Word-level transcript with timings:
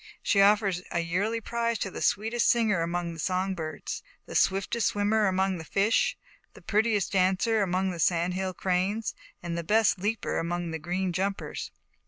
She 0.23 0.41
offers 0.41 0.81
a 0.89 1.01
yearly 1.01 1.39
prize 1.39 1.77
to 1.77 1.91
the 1.91 2.01
sweetest 2.01 2.49
singer 2.49 2.81
among 2.81 3.13
the 3.13 3.19
song 3.19 3.53
birds; 3.53 4.01
the 4.25 4.33
swiftest 4.33 4.87
swimmer 4.87 5.27
among 5.27 5.59
the 5.59 5.63
fish; 5.63 6.17
the 6.55 6.61
prettiest 6.63 7.13
;cer 7.39 7.61
among 7.61 7.91
the 7.91 7.99
Sand 7.99 8.33
Hill 8.33 8.55
Cranes, 8.55 9.13
and 9.43 9.67
best 9.67 9.99
leaper 9.99 10.39
among 10.39 10.71
the 10.71 10.79
Green 10.79 11.11
umpers." 11.13 11.69